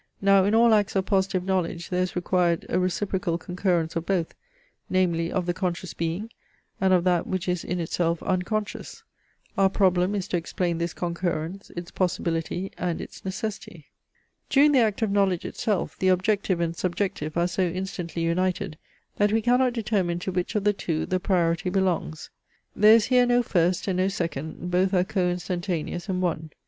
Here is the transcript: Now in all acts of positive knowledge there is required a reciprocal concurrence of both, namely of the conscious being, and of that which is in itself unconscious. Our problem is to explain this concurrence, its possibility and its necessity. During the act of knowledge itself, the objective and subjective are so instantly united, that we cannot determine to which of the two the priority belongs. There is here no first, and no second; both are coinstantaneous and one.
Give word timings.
Now 0.19 0.45
in 0.45 0.55
all 0.55 0.73
acts 0.73 0.95
of 0.95 1.05
positive 1.05 1.43
knowledge 1.43 1.89
there 1.89 2.01
is 2.01 2.15
required 2.15 2.65
a 2.69 2.79
reciprocal 2.79 3.37
concurrence 3.37 3.95
of 3.95 4.03
both, 4.07 4.33
namely 4.89 5.31
of 5.31 5.45
the 5.45 5.53
conscious 5.53 5.93
being, 5.93 6.31
and 6.79 6.91
of 6.91 7.03
that 7.03 7.27
which 7.27 7.47
is 7.47 7.63
in 7.63 7.79
itself 7.79 8.23
unconscious. 8.23 9.03
Our 9.59 9.69
problem 9.69 10.15
is 10.15 10.27
to 10.29 10.37
explain 10.37 10.79
this 10.79 10.95
concurrence, 10.95 11.69
its 11.75 11.91
possibility 11.91 12.71
and 12.79 12.99
its 12.99 13.23
necessity. 13.23 13.89
During 14.49 14.71
the 14.71 14.79
act 14.79 15.03
of 15.03 15.11
knowledge 15.11 15.45
itself, 15.45 15.99
the 15.99 16.07
objective 16.07 16.59
and 16.59 16.75
subjective 16.75 17.37
are 17.37 17.47
so 17.47 17.61
instantly 17.67 18.23
united, 18.23 18.79
that 19.17 19.31
we 19.31 19.39
cannot 19.43 19.73
determine 19.73 20.17
to 20.21 20.31
which 20.31 20.55
of 20.55 20.63
the 20.63 20.73
two 20.73 21.05
the 21.05 21.19
priority 21.19 21.69
belongs. 21.69 22.31
There 22.75 22.95
is 22.95 23.05
here 23.05 23.27
no 23.27 23.43
first, 23.43 23.87
and 23.87 23.97
no 23.97 24.07
second; 24.07 24.71
both 24.71 24.95
are 24.95 25.03
coinstantaneous 25.03 26.09
and 26.09 26.23
one. 26.23 26.49